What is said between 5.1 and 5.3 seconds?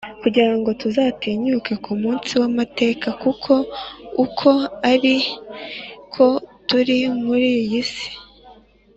ari